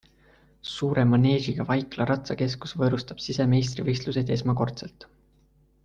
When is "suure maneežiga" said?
0.69-1.65